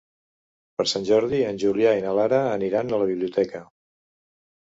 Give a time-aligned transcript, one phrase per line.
[0.79, 3.63] Per Sant Jordi en Julià i na Lara aniran a la biblioteca.